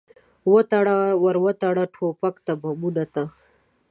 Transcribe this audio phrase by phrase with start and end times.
[0.51, 3.23] وتړه، ور وتړه ټوپکو ته، بمونو ته